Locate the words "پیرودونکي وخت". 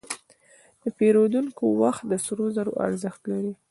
0.97-2.01